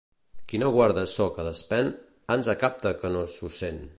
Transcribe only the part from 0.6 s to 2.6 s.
no guarda ço que despèn, ans